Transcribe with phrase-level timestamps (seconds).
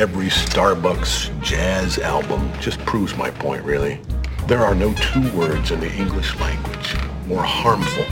[0.00, 4.00] every Starbucks jazz album just proves my point, really.
[4.48, 8.06] There are no two words in the English language more harmful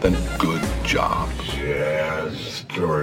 [0.00, 1.28] than good job.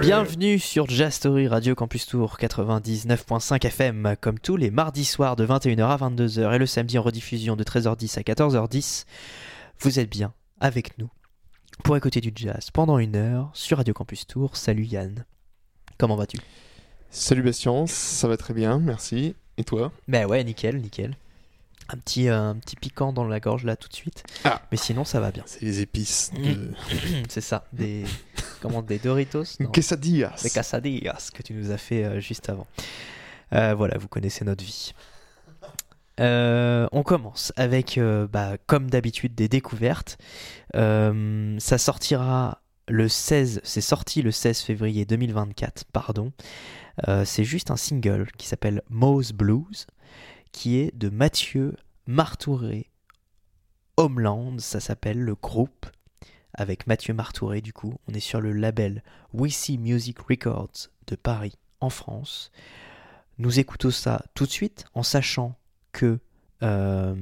[0.02, 5.46] Bienvenue sur Jazz Story Radio Campus Tour 99.5 FM, comme tous les mardis soirs de
[5.46, 9.04] 21h à 22h et le samedi en rediffusion de 13h10 à 14h10.
[9.78, 11.08] Vous êtes bien avec nous
[11.84, 14.56] pour écouter du jazz pendant une heure sur Radio Campus Tour.
[14.56, 15.24] Salut Yann,
[15.98, 16.38] comment vas-tu?
[17.16, 19.36] Salut Bastien, ça va très bien, merci.
[19.56, 19.92] Et toi?
[20.08, 21.16] Ben ouais, nickel, nickel.
[21.88, 24.24] Un petit, euh, un petit piquant dans la gorge là tout de suite.
[24.42, 24.60] Ah.
[24.72, 25.44] Mais sinon ça va bien.
[25.46, 26.72] C'est les épices de
[27.28, 28.02] C'est ça, des,
[28.60, 29.70] comment, des Doritos non?
[29.70, 30.34] quesadillas.
[30.42, 32.66] Des quesadillas que tu nous as fait euh, juste avant.
[33.52, 34.92] Euh, voilà, vous connaissez notre vie.
[36.18, 40.18] Euh, on commence avec, euh, bah, comme d'habitude, des découvertes.
[40.74, 46.32] Euh, ça sortira le 16, c'est sorti le 16 février 2024, pardon.
[47.08, 49.86] Euh, c'est juste un single qui s'appelle Moe's Blues,
[50.52, 51.74] qui est de Mathieu
[52.06, 52.90] Martouré
[53.96, 55.86] Homeland, ça s'appelle le groupe.
[56.52, 59.02] Avec Mathieu Martouré, du coup, on est sur le label
[59.32, 62.52] We See Music Records de Paris, en France.
[63.38, 65.56] Nous écoutons ça tout de suite en sachant
[65.90, 66.20] que
[66.62, 67.16] euh,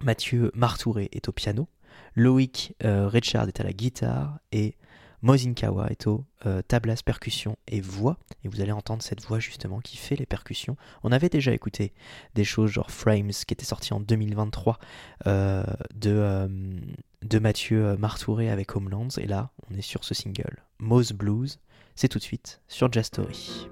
[0.00, 1.68] Mathieu Martouré est au piano,
[2.16, 4.74] Loïc euh, Richard est à la guitare et
[5.22, 8.18] Mozinkawa est au euh, tablas, percussion et voix.
[8.42, 10.76] Et vous allez entendre cette voix justement qui fait les percussions.
[11.02, 11.92] On avait déjà écouté
[12.34, 14.78] des choses genre Frames qui était sorti en 2023
[15.26, 16.48] euh, de,
[17.22, 19.08] de Mathieu Martouré avec Homelands.
[19.18, 21.58] Et là, on est sur ce single, Mo's Blues.
[21.94, 23.68] C'est tout de suite sur Jazz Story.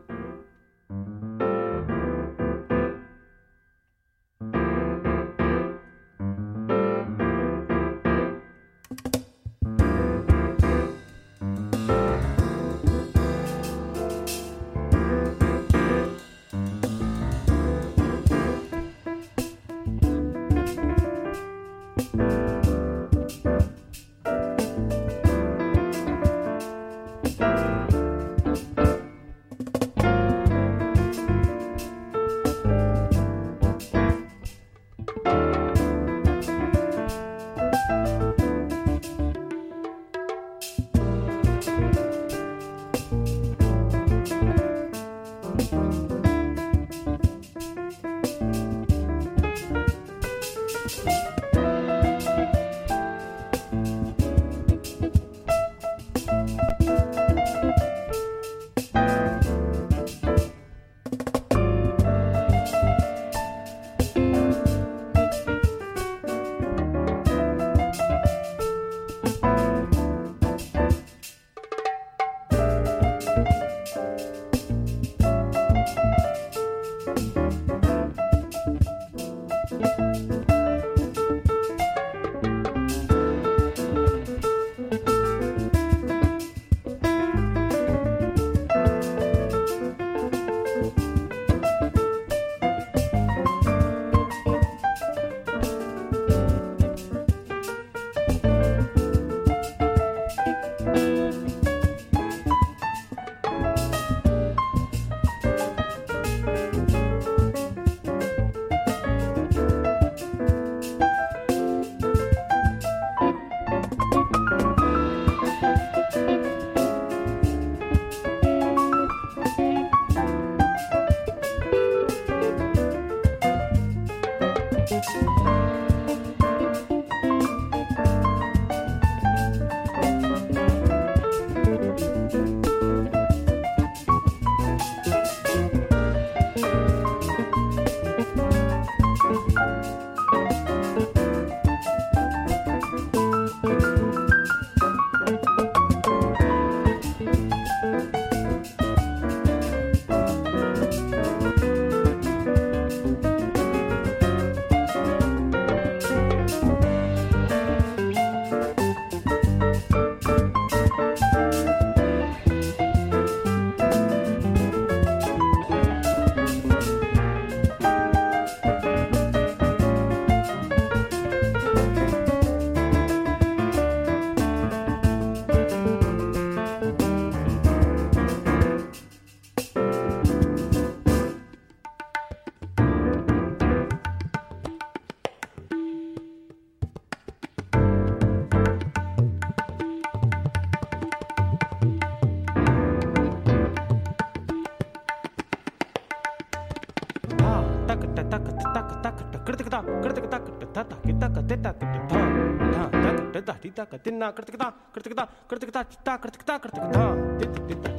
[203.75, 207.94] Gita का तिन्ना कृतकता कृतकता कृतकता चित्ता कृतकता कृतकता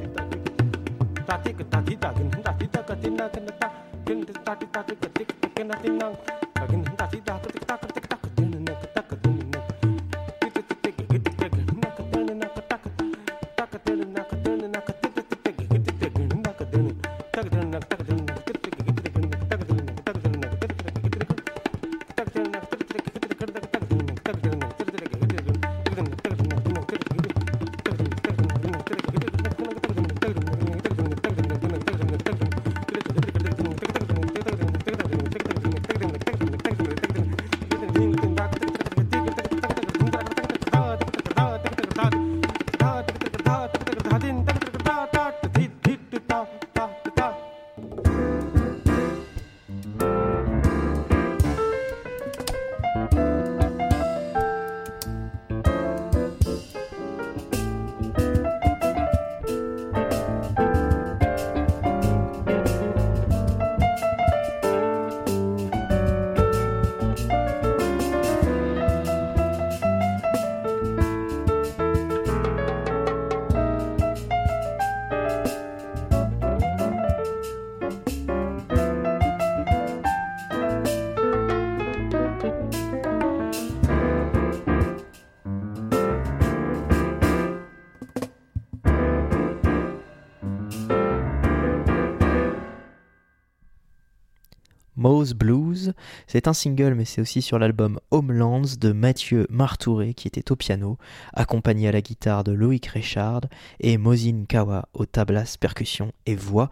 [95.06, 95.92] Moe's Blues.
[96.26, 100.56] C'est un single, mais c'est aussi sur l'album Homelands de Mathieu Martouré qui était au
[100.56, 100.98] piano,
[101.32, 103.42] accompagné à la guitare de Loïc Richard
[103.78, 106.70] et Mozin Kawa au tablas, percussion et voix.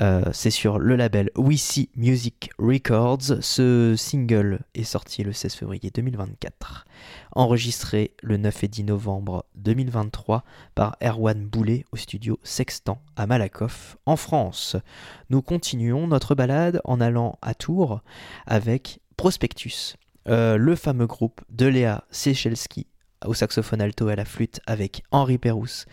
[0.00, 3.42] Euh, c'est sur le label We See Music Records.
[3.42, 6.86] Ce single est sorti le 16 février 2024
[7.34, 10.44] enregistré le 9 et 10 novembre 2023
[10.74, 14.76] par Erwan Boulet au studio Sextant à Malakoff en France.
[15.32, 18.02] Nous continuons notre balade en allant à Tours
[18.46, 19.96] avec Prospectus,
[20.28, 22.86] euh, le fameux groupe de Léa Sechelski
[23.24, 25.86] au saxophone alto et à la flûte avec Henri Pérousse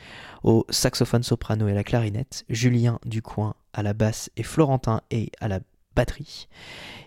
[0.44, 5.31] au saxophone soprano et à la clarinette, Julien Ducoin à la basse et Florentin et
[5.39, 5.62] à la
[5.95, 6.50] batterie.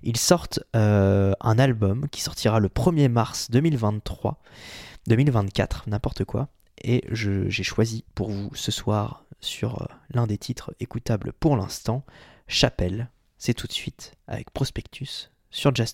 [0.03, 4.39] Ils sortent euh, un album qui sortira le 1er mars 2023,
[5.07, 6.49] 2024, n'importe quoi.
[6.83, 12.05] Et j'ai choisi pour vous ce soir sur euh, l'un des titres écoutables pour l'instant,
[12.49, 13.11] Chapelle.
[13.39, 15.93] C'est tout de suite avec Prospectus sur Jazz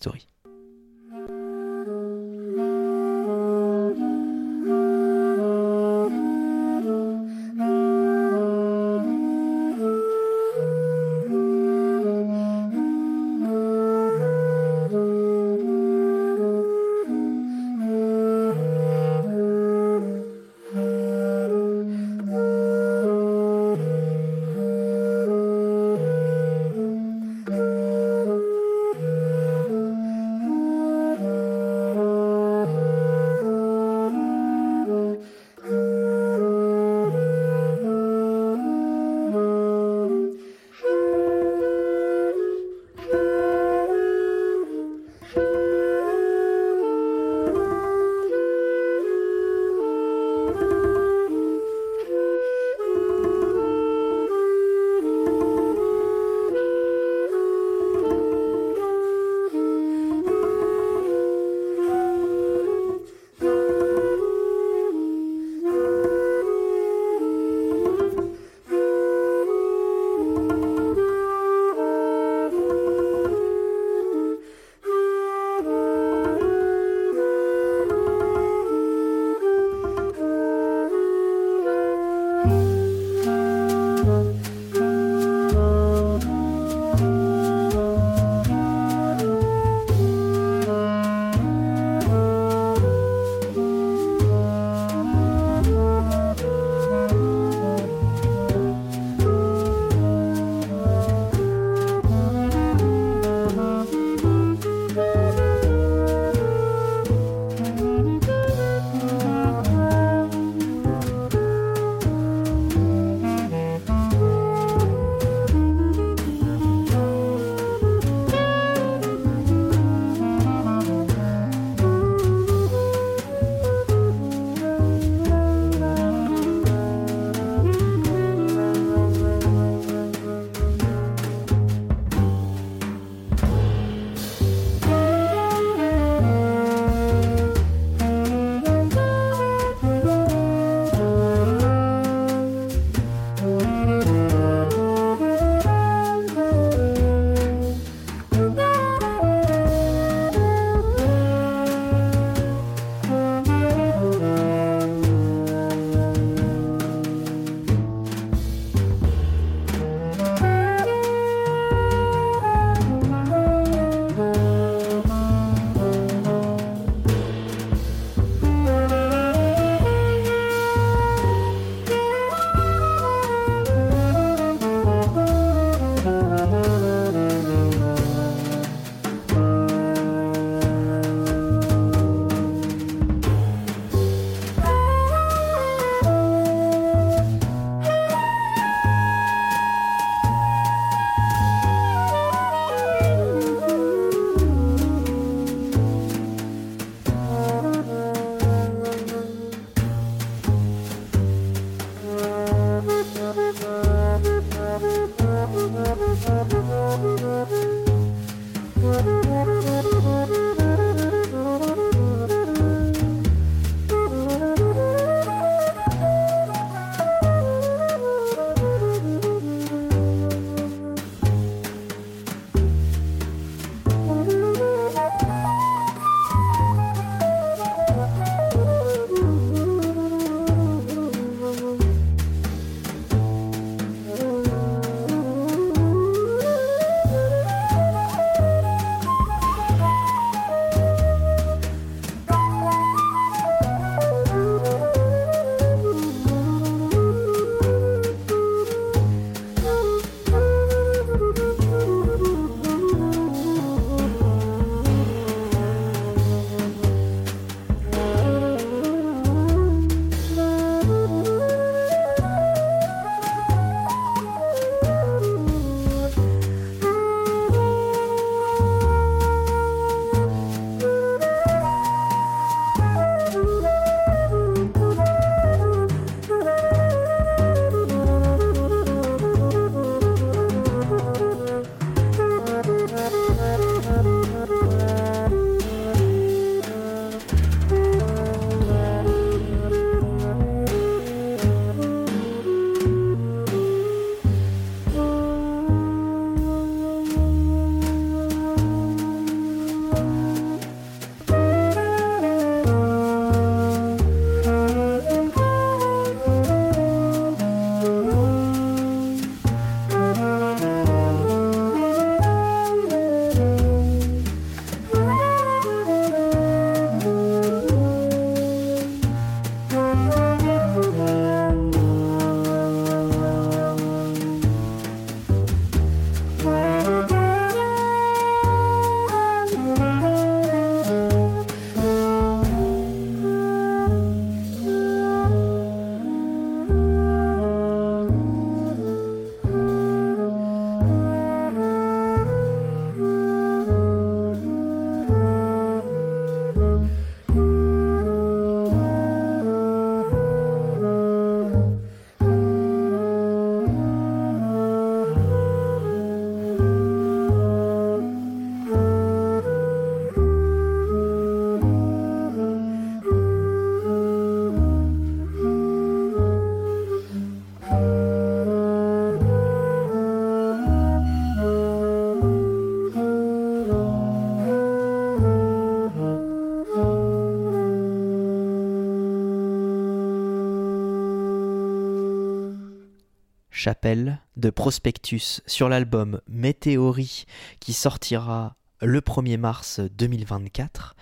[384.36, 387.26] De Prospectus sur l'album Météorie
[387.60, 390.96] qui sortira le 1er mars 2024.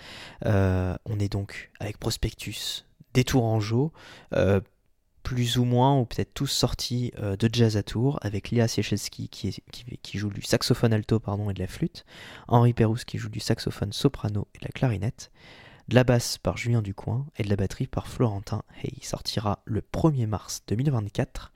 [0.46, 3.92] Euh, on est donc avec Prospectus des Tourangeaux,
[4.32, 4.60] euh,
[5.22, 9.28] plus ou moins, ou peut-être tous sortis euh, de Jazz à Tours, avec Lia Siechelski
[9.28, 9.62] qui,
[10.02, 12.04] qui, joue du saxophone alto pardon, et de la flûte,
[12.48, 15.30] Henri Pérouse qui joue du saxophone soprano et de la clarinette,
[15.88, 18.98] de la basse par Julien Ducoin et de la batterie par Florentin Hey.
[19.02, 21.52] Sortira le 1er mars 2024.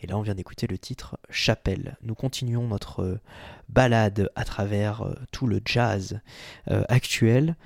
[0.00, 1.96] Et là, on vient d'écouter le titre Chapelle.
[2.02, 3.20] Nous continuons notre euh,
[3.68, 6.20] balade à travers euh, tout le jazz
[6.70, 7.56] euh, actuel.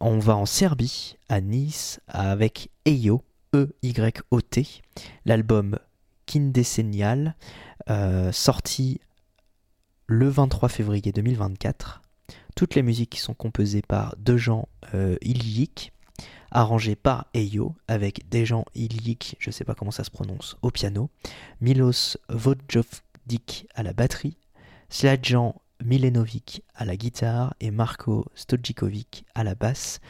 [0.00, 3.24] On va en Serbie, à Nice, avec Eyo,
[3.54, 4.82] E-Y-O-T,
[5.24, 5.78] l'album
[6.26, 7.34] Kindesenial,
[8.32, 9.00] sorti
[10.06, 12.02] le 23 février 2024.
[12.58, 15.16] Toutes les musiques sont composées par Dejan euh,
[16.50, 20.72] arrangées par Eyo, avec Dejan Iljik, je ne sais pas comment ça se prononce, au
[20.72, 21.08] piano,
[21.60, 24.36] Milos Vodjovdik à la batterie,
[24.88, 30.00] Sladjan Milenovic à la guitare et Marko Stojikovic à la basse.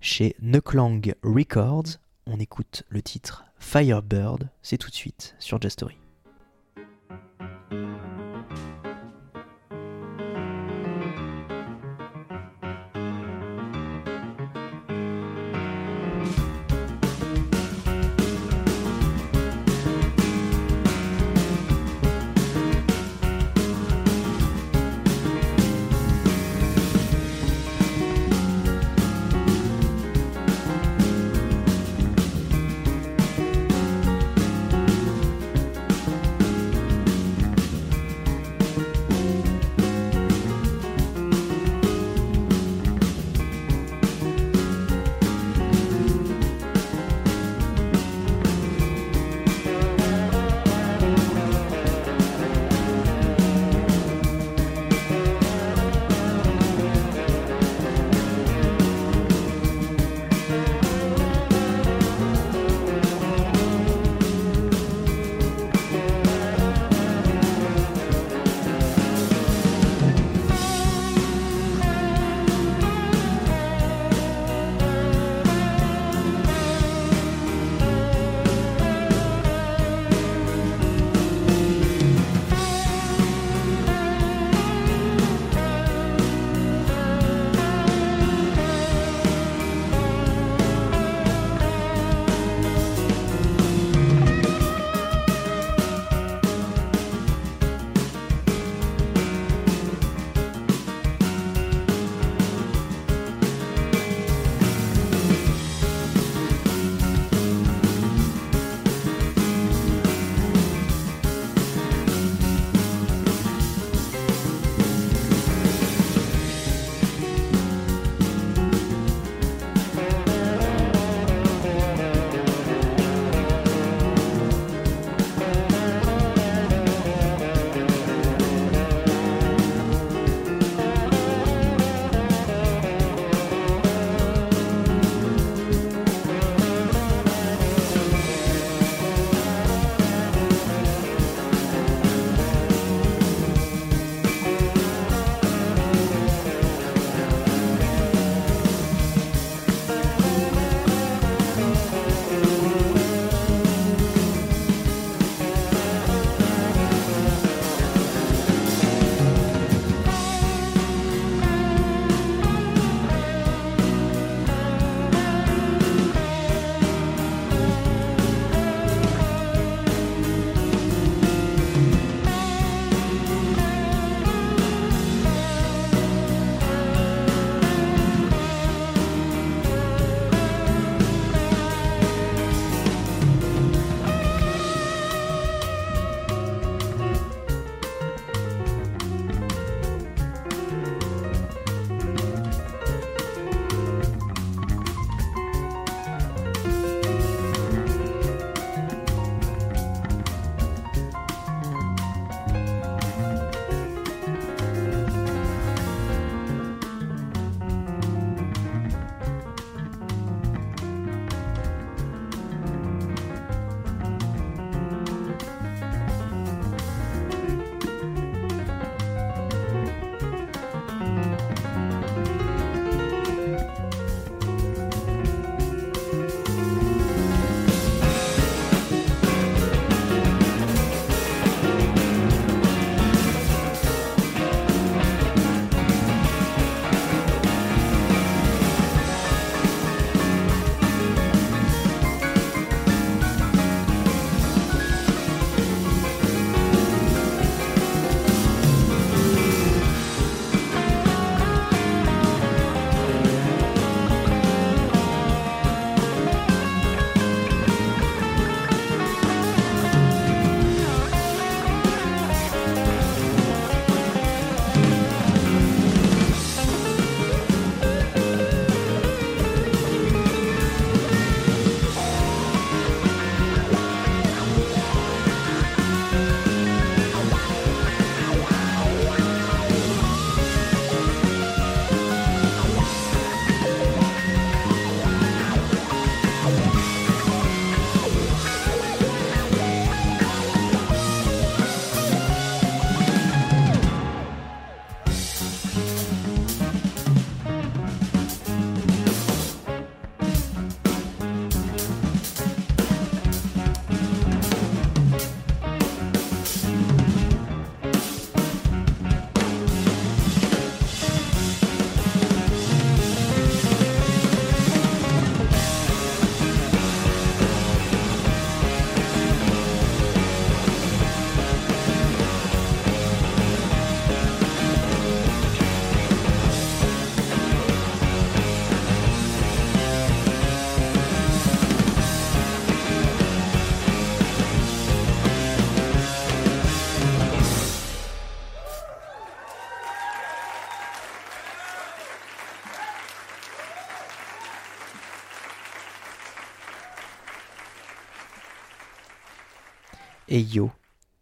[0.00, 5.84] Chez Nuklang Records, on écoute le titre Firebird, c'est tout de suite sur Just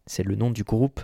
[0.07, 1.01] C'est le nom du groupe.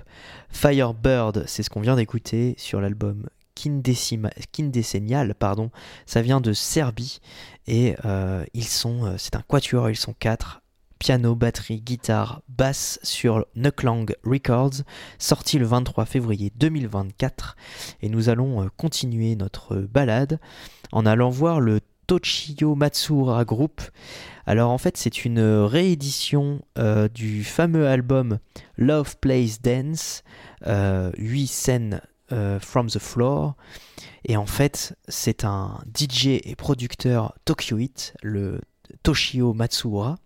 [0.51, 5.71] Firebird, c'est ce qu'on vient d'écouter sur l'album Kindesenial, pardon.
[6.07, 7.21] Ça vient de Serbie
[7.67, 10.63] et euh, ils sont, euh, c'est un quatuor, ils sont quatre.
[10.99, 14.83] Piano, batterie, guitare, basse sur Nucklang Records,
[15.19, 17.57] sorti le 23 février 2024.
[18.03, 20.41] Et nous allons euh, continuer notre balade
[20.93, 23.83] en allant voir le Tochiyo Matsura Group.
[24.49, 26.63] Alors en fait c'est une réédition
[27.15, 28.39] du fameux album
[28.79, 30.23] Love Plays Dance,
[30.67, 33.55] 8 scènes euh, From the Floor.
[34.27, 38.61] Et en fait, c'est un DJ et producteur tokyoite, le
[39.03, 40.17] Toshio Matsuura.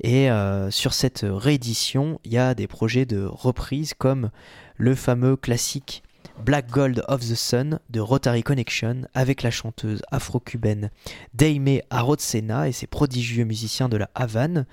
[0.00, 4.30] Et euh, sur cette réédition, il y a des projets de reprise comme
[4.76, 6.04] le fameux classique
[6.44, 10.90] Black Gold of the Sun de Rotary Connection avec la chanteuse afro-cubaine
[11.34, 14.66] Daime Arotsena et ses prodigieux musiciens de la Havane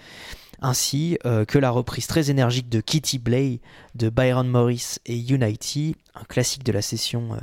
[0.62, 3.62] ainsi euh, que la reprise très énergique de Kitty Blay
[3.95, 7.38] de Byron Morris et Unity, un classique de la session euh,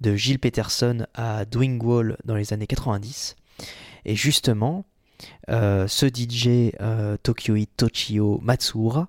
[0.00, 3.36] de Gilles Peterson à Wall dans les années 90.
[4.04, 4.84] Et justement,
[5.50, 6.72] euh, ce DJ
[7.22, 9.08] Tokyo Tochio Matsuura,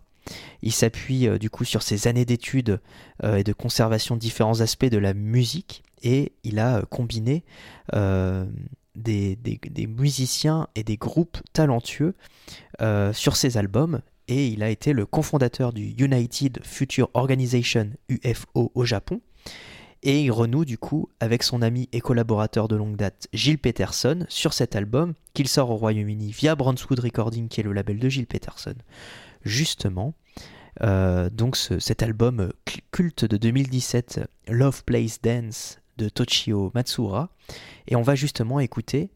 [0.61, 2.79] il s'appuie du coup sur ses années d'études
[3.23, 7.43] et de conservation de différents aspects de la musique et il a combiné
[8.99, 12.15] des, musiciens et des groupes talentueux
[12.81, 18.71] euh, sur ses albums et il a été le cofondateur du United Future Organization UFO
[18.75, 19.21] au Japon.
[20.01, 24.25] Et il renoue du coup avec son ami et collaborateur de longue date Gilles Peterson
[24.29, 28.07] sur cet album qu'il sort au Royaume-Uni via Brunswood Recording qui est le label de
[28.07, 28.75] Gilles Peterson.
[29.43, 30.13] Justement,
[30.81, 32.51] euh, donc cet album
[32.91, 37.29] culte de 2017, Love Plays Dance de Tochio Matsura.
[37.87, 39.11] Et on va justement écouter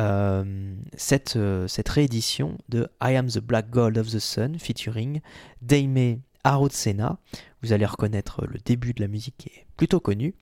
[0.00, 5.20] euh, cette, euh, cette réédition de I Am the Black Gold of the Sun featuring
[5.62, 7.18] Daime Arutsena.
[7.62, 10.34] Vous allez reconnaître le début de la musique qui est plutôt connu.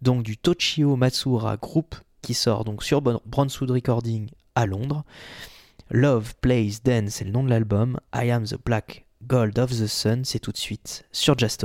[0.00, 5.04] Donc du Tochio Matsura Group qui sort donc sur Brunswood Recording à Londres.
[5.92, 7.98] Love Plays Dance, c'est le nom de l'album.
[8.14, 11.56] I Am the Black Gold of the Sun, c'est tout de suite sur Jazz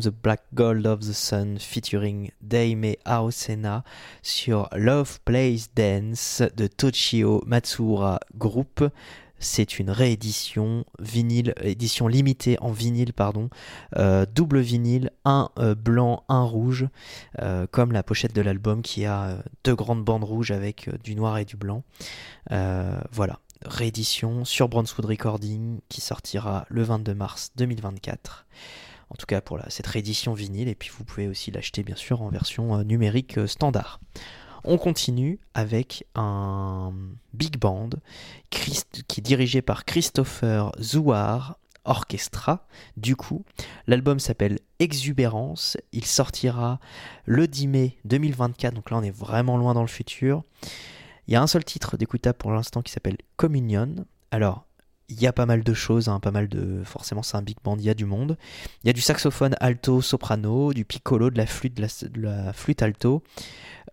[0.00, 3.84] The Black Gold of the Sun featuring Daime Aosena
[4.22, 8.82] sur Love Plays Dance de Toshio Matsuura Group.
[9.38, 13.48] C'est une réédition vinyle, édition limitée en vinyle, pardon,
[13.96, 16.88] euh, double vinyle, un euh, blanc, un rouge,
[17.40, 21.38] euh, comme la pochette de l'album qui a deux grandes bandes rouges avec du noir
[21.38, 21.82] et du blanc.
[22.50, 28.46] Voilà, réédition sur Brownswood Recording qui sortira le 22 mars 2024
[29.10, 32.22] en tout cas pour cette réédition vinyle, et puis vous pouvez aussi l'acheter bien sûr
[32.22, 34.00] en version euh, numérique euh, standard.
[34.64, 36.92] On continue avec un
[37.32, 37.90] big band
[38.50, 42.66] qui est dirigé par Christopher Zouar Orchestra.
[42.98, 43.44] Du coup,
[43.86, 45.78] l'album s'appelle Exubérance.
[45.92, 46.78] Il sortira
[47.24, 50.44] le 10 mai 2024, donc là on est vraiment loin dans le futur.
[51.26, 54.04] Il y a un seul titre d'écoutable pour l'instant qui s'appelle Communion.
[54.30, 54.66] Alors,
[55.10, 56.82] il y a pas mal de choses, hein, pas mal de.
[56.84, 58.38] Forcément, c'est un big band, il y a du monde.
[58.84, 62.82] Il y a du saxophone alto, soprano, du piccolo, de la flûte, de la, flûte
[62.82, 63.22] alto,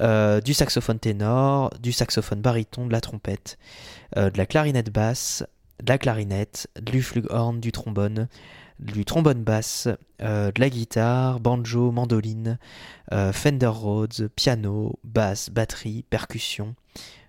[0.01, 3.57] euh, du saxophone ténor, du saxophone baryton, de la trompette,
[4.15, 5.43] euh, de la clarinette basse,
[5.83, 8.27] de la clarinette, du flughorn, du trombone,
[8.79, 9.87] du trombone basse,
[10.21, 12.59] euh, de la guitare, banjo, mandoline,
[13.31, 16.75] Fender Rhodes, piano, basse, batterie, percussion.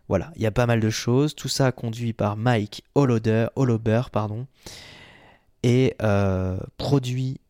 [0.09, 1.35] Voilà, il y a pas mal de choses.
[1.35, 4.47] Tout ça conduit par Mike Holoder, Holober, pardon,
[5.62, 7.40] et euh, produit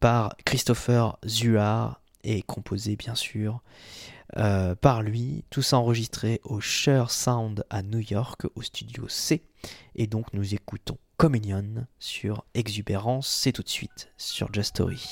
[0.00, 3.62] par Christopher Zuar et composé bien sûr
[4.36, 5.44] euh, par lui.
[5.50, 9.42] Tout ça enregistré au Shure Sound à New York, au studio C.
[9.96, 13.28] Et donc nous écoutons Communion sur Exubérance.
[13.28, 15.04] C'est tout de suite sur Just Story.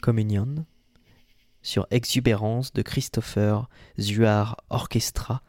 [0.00, 0.64] Communion,
[1.62, 5.42] sur Exubérance de Christopher Zuar Orchestra,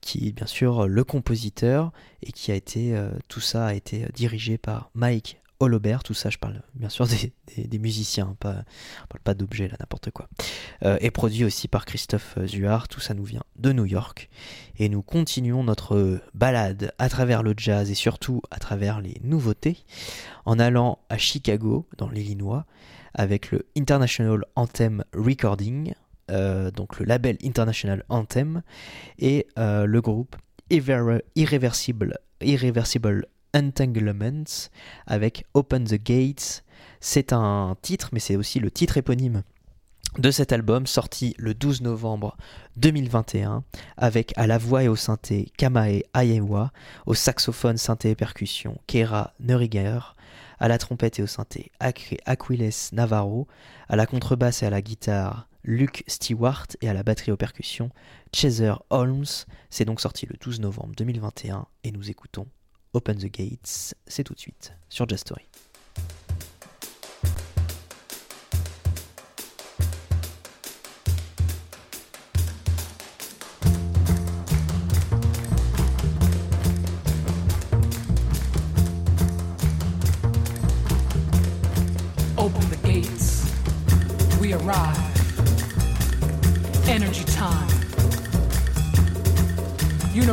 [0.00, 1.92] qui est bien sûr le compositeur
[2.22, 6.30] et qui a été, euh, tout ça a été dirigé par Mike Holobert, tout ça
[6.30, 7.06] je parle bien sûr
[7.56, 8.64] des, musiciens, pas,
[9.02, 10.28] on parle pas d'objets là, n'importe quoi.
[10.84, 14.30] Euh, et produit aussi par Christophe Zuar, tout ça nous vient de New York.
[14.78, 19.84] Et nous continuons notre balade à travers le jazz et surtout à travers les nouveautés
[20.46, 22.64] en allant à Chicago, dans l'Illinois,
[23.14, 25.92] avec le International Anthem Recording,
[26.30, 28.62] euh, donc le label International Anthem,
[29.18, 30.36] et euh, le groupe
[30.70, 34.68] Irre- Irreversible, Irreversible Entanglements
[35.06, 36.62] avec Open the Gates.
[37.00, 39.42] C'est un titre, mais c'est aussi le titre éponyme
[40.18, 42.36] de cet album sorti le 12 novembre
[42.76, 43.62] 2021
[43.96, 46.72] avec à la voix et au synthé Kamae Ayewa,
[47.06, 50.16] au saxophone, synthé et percussion Kera Neuriger,
[50.60, 53.48] à la trompette et au synthé Aquiles Navarro,
[53.88, 57.90] à la contrebasse et à la guitare Luke Stewart et à la batterie aux percussions
[58.32, 59.24] Chaser Holmes.
[59.70, 62.46] C'est donc sorti le 12 novembre 2021 et nous écoutons
[62.92, 65.48] Open the Gates, c'est tout de suite sur Just Story.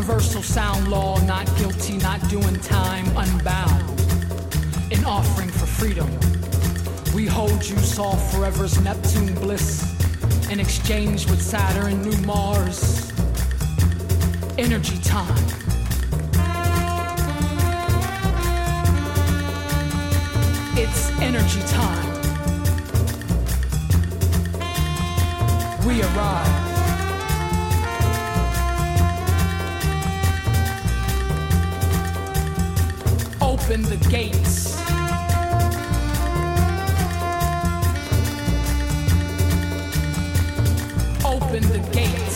[0.07, 3.99] Universal sound law, not guilty, not doing time, unbound.
[4.89, 6.09] An offering for freedom.
[7.13, 9.83] We hold you, solve forever's Neptune bliss.
[10.49, 13.11] In exchange with Saturn, new Mars.
[14.57, 15.43] Energy time.
[20.77, 22.13] It's energy time.
[25.85, 26.66] We arrive.
[33.67, 34.77] Open the gates.
[41.25, 42.26] Open the gates.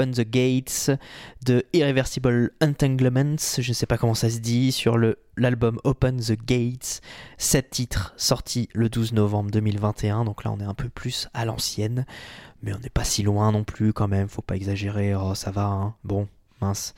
[0.00, 0.90] Open the Gates
[1.44, 4.96] de Irreversible Entanglements, je ne sais pas comment ça se dit, sur
[5.36, 7.02] l'album Open the Gates,
[7.36, 11.44] 7 titres sortis le 12 novembre 2021, donc là on est un peu plus à
[11.44, 12.06] l'ancienne,
[12.62, 15.50] mais on n'est pas si loin non plus quand même, faut pas exagérer, oh ça
[15.50, 15.94] va, hein.
[16.02, 16.28] bon,
[16.62, 16.94] mince.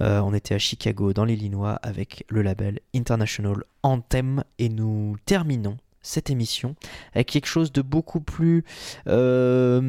[0.00, 5.78] Euh, on était à Chicago dans l'Illinois avec le label International Anthem et nous terminons
[6.06, 6.76] cette émission
[7.14, 8.64] avec quelque chose de beaucoup plus
[9.08, 9.80] euh,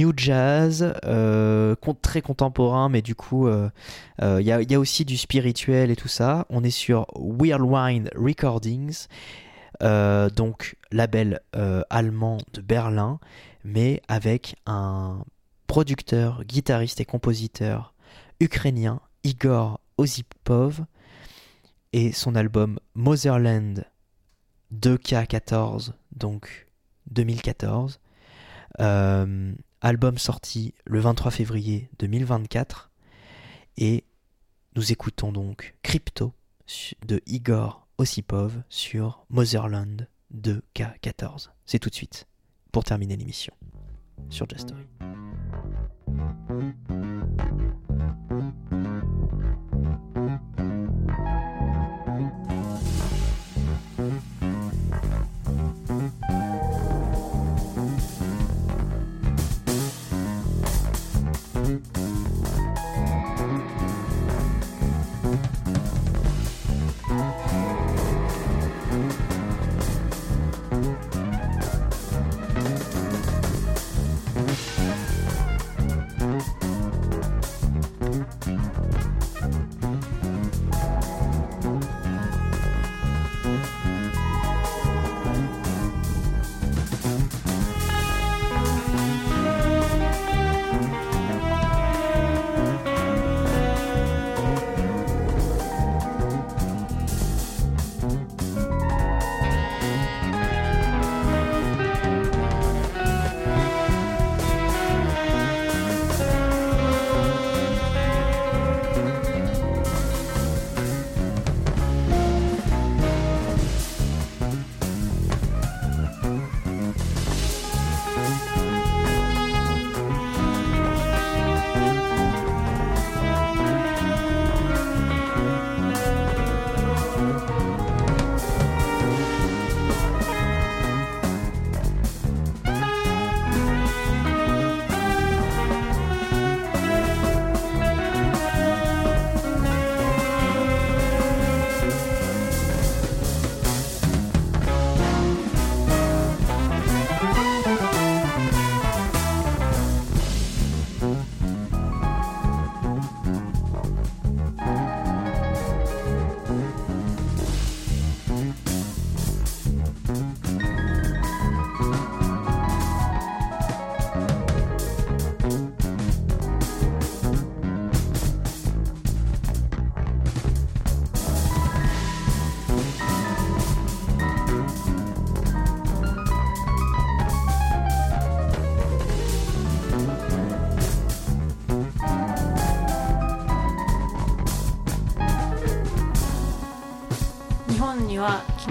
[0.00, 3.70] new jazz, euh, très contemporain, mais du coup, il
[4.22, 6.46] y, a, y a aussi du spirituel et tout ça.
[6.50, 9.06] On est sur Whirlwind Recordings,
[9.82, 13.18] euh, donc label euh, allemand de Berlin,
[13.64, 15.24] mais avec un
[15.66, 17.94] producteur, guitariste et compositeur
[18.40, 20.84] ukrainien, Igor Osipov,
[21.92, 23.84] et son album Motherland
[24.74, 26.68] 2K14, donc
[27.10, 28.00] 2014.
[28.80, 32.90] Euh, album sorti le 23 février 2024.
[33.76, 34.04] Et
[34.76, 36.32] nous écoutons donc Crypto
[37.06, 41.50] de Igor Osipov sur Motherland 2K14.
[41.66, 42.26] C'est tout de suite
[42.72, 43.52] pour terminer l'émission
[44.28, 44.72] sur Just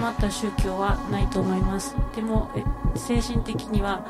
[0.00, 1.94] 決まった宗教はないと思います。
[2.16, 2.50] でも
[2.96, 4.02] 精神的には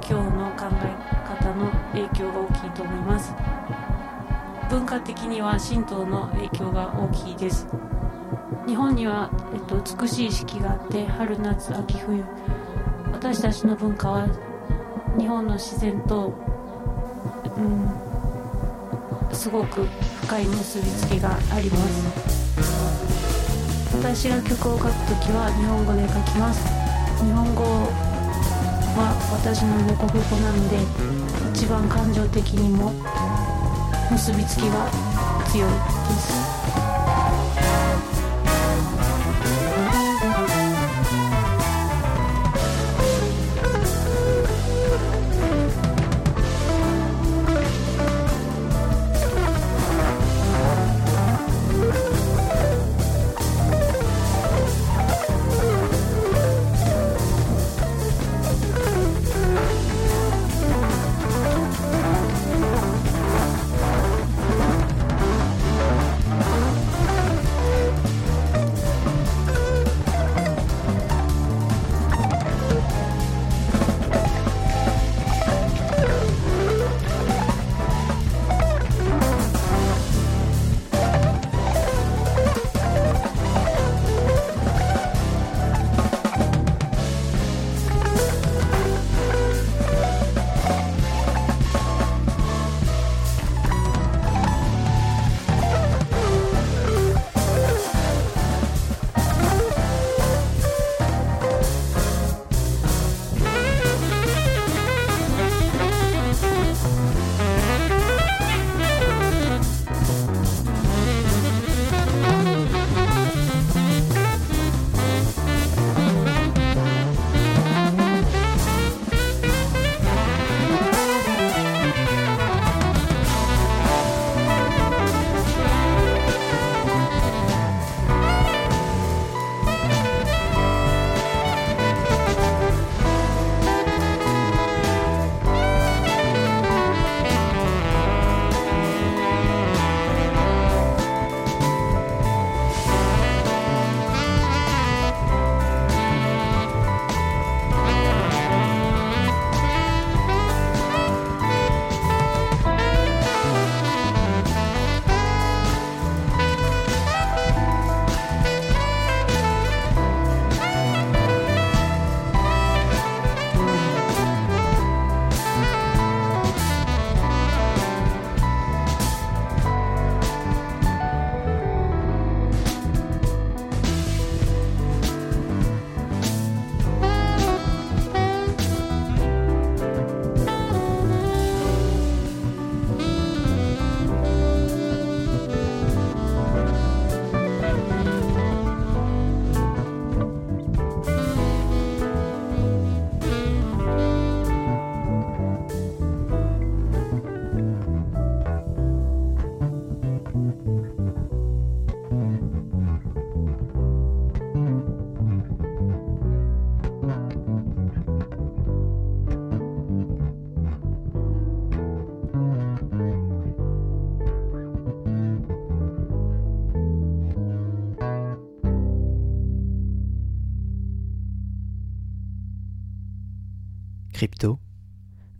[0.00, 3.32] 仏教の考え方の影響が大きいと思います。
[4.68, 7.68] 文化的には神道の影響が大きいです。
[8.66, 12.24] 日本には、えっと、美しい四季があって春夏秋冬。
[13.12, 14.28] 私たちの文化は
[15.16, 16.32] 日本の自然と、
[17.56, 19.84] うん、すごく
[20.22, 22.43] 深い結びつきがあります。
[24.04, 26.60] 私が曲を書くときは日本語で書きます。
[27.24, 30.76] 日本語は私の母国語なので
[31.54, 32.92] 一番感情的にも
[34.12, 34.90] 結びつきが
[35.50, 35.76] 強いで
[36.20, 36.53] す。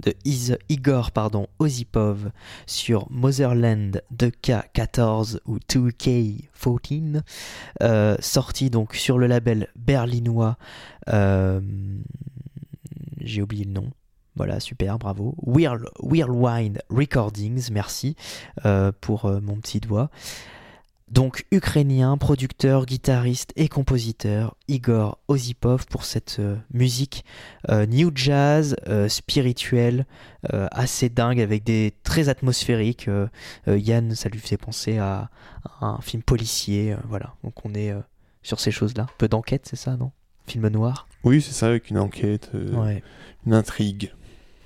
[0.04, 0.14] De
[0.68, 2.30] Igor pardon, Osipov
[2.66, 7.22] sur Motherland 2K14 ou 2K14,
[7.82, 10.56] euh, sorti donc sur le label berlinois.
[11.08, 11.60] euh,
[13.20, 13.90] J'ai oublié le nom.
[14.36, 15.34] Voilà, super, bravo.
[15.46, 18.16] Whirl, Whirlwind Recordings, merci
[18.66, 20.10] euh, pour mon petit doigt.
[21.10, 27.24] Donc ukrainien, producteur, guitariste et compositeur Igor Osipov pour cette euh, musique
[27.70, 30.06] euh, new jazz, euh, spirituelle,
[30.52, 33.08] euh, assez dingue avec des très atmosphériques.
[33.66, 35.28] Yann, ça lui faisait penser à,
[35.80, 37.34] à un film policier, voilà.
[37.44, 37.92] Donc on est
[38.42, 39.06] sur ces choses-là.
[39.18, 40.10] Peu d'enquête, c'est ça, non?
[40.46, 41.06] Film noir?
[41.22, 43.02] Oui, c'est ça, avec une enquête, Ouais.
[43.46, 44.12] une intrigue.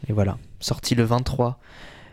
[0.09, 1.59] Et voilà, sorti le 23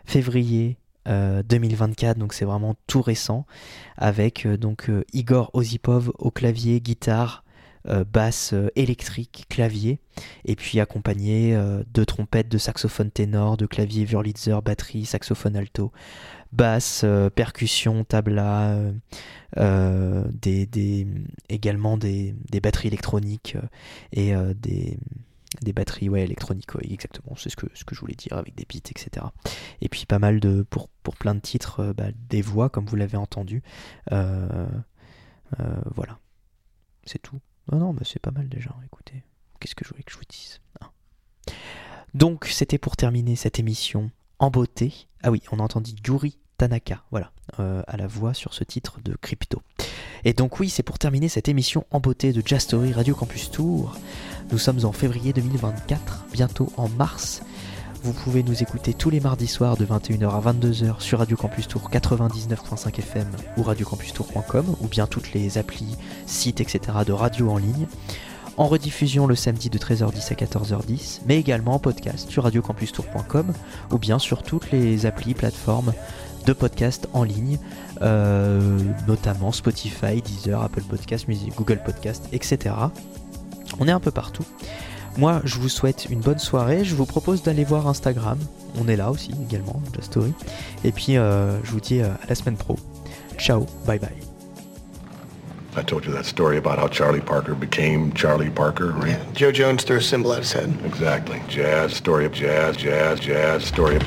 [0.06, 0.78] février
[1.08, 3.46] euh, 2024, donc c'est vraiment tout récent,
[3.98, 7.44] avec euh, donc euh, Igor Osipov au clavier, guitare,
[7.88, 10.00] euh, basse euh, électrique, clavier,
[10.46, 15.92] et puis accompagné euh, de trompettes, de saxophone ténor, de clavier Wurlitzer, batterie, saxophone alto,
[16.52, 18.92] basse, euh, percussion, tabla, euh,
[19.58, 21.08] euh, des, des-
[21.50, 23.68] également des, des batteries électroniques euh,
[24.14, 24.98] et euh, des,
[25.62, 28.56] des batteries ouais, électroniques, ouais, exactement, c'est ce que, ce que je voulais dire avec
[28.56, 29.26] des beats, etc.
[29.82, 32.86] Et puis pas mal de, pour, pour plein de titres, euh, bah, des voix, comme
[32.86, 33.64] vous l'avez entendu.
[34.12, 34.68] Euh,
[35.60, 36.20] euh, voilà,
[37.06, 37.40] c'est tout.
[37.72, 39.24] Non, non, mais c'est pas mal déjà, écoutez.
[39.60, 40.88] Qu'est-ce que je voulais que je vous dise hein.
[42.14, 45.08] Donc, c'était pour terminer cette émission en beauté.
[45.24, 49.16] Ah oui, on a entendu Yuri Tanaka, voilà, à la voix sur ce titre de
[49.16, 49.62] Crypto.
[50.24, 53.52] Et donc oui, c'est pour terminer cette émission en beauté de Jazz Story Radio Campus
[53.52, 53.96] Tour.
[54.52, 57.42] Nous sommes en février 2024, bientôt en mars.
[58.04, 61.68] Vous pouvez nous écouter tous les mardis soirs de 21h à 22h sur Radio Campus
[61.68, 63.28] Tour 99.5 FM
[63.58, 66.80] ou radiocampustour.com ou bien toutes les applis, sites, etc.
[67.06, 67.88] de radio en ligne.
[68.58, 73.52] En rediffusion le samedi de 13h10 à 14h10, mais également en podcast sur radiocampustour.com
[73.92, 75.92] ou bien sur toutes les applis, plateformes
[76.46, 77.58] de podcast en ligne,
[78.04, 81.26] euh, notamment Spotify, Deezer, Apple Podcast,
[81.58, 82.76] Google Podcast, etc.
[83.80, 84.46] On est un peu partout.
[85.18, 86.84] Moi, je vous souhaite une bonne soirée.
[86.84, 88.38] Je vous propose d'aller voir Instagram.
[88.80, 90.34] On est là aussi également, la story.
[90.84, 92.78] Et puis, euh, je vous dis euh, à la semaine pro.
[93.38, 94.10] Ciao, bye bye.
[95.78, 99.10] I told you that story about how Charlie Parker became Charlie Parker, right?
[99.10, 100.74] Yeah, Joe Jones threw a symbol at his head.
[100.86, 101.42] Exactly.
[101.50, 104.04] Jazz, story of jazz, jazz, jazz, story of...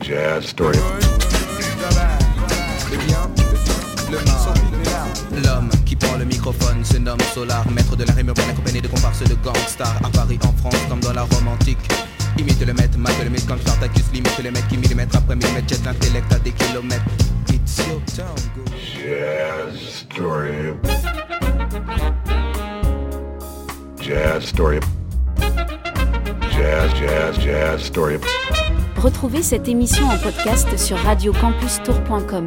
[0.00, 1.06] Jazz, story of...
[5.32, 5.75] L'homme
[6.46, 10.08] microphone se nomme Solar, maître de la rime urbaine accompagné de comparses de gangsters à
[10.10, 11.78] Paris, en France, comme dans la Rome antique.
[12.38, 15.68] Imite le maître, mate le mythe comme Spartacus, limite le maître qui millimètre après millimètre
[15.68, 17.02] jette l'intellect à des kilomètres.
[17.52, 18.62] It's your town, go.
[18.78, 20.76] Jazz, story.
[24.00, 24.78] Jazz, story.
[26.52, 28.18] Jazz, jazz, jazz, story.
[28.98, 32.46] Retrouvez cette émission en podcast sur radiocampustour.com.